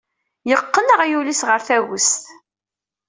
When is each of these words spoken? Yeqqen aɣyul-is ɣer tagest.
Yeqqen 0.49 0.87
aɣyul-is 0.95 1.41
ɣer 1.47 1.59
tagest. 1.67 2.21